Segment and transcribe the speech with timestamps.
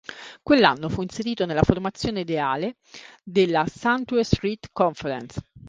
[0.41, 2.77] Quell'anno fu inserito nella formazione ideale
[3.23, 5.39] della Southeastern Conference.